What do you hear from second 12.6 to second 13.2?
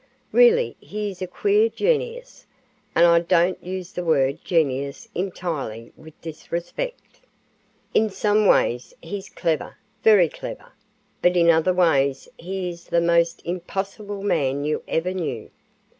is the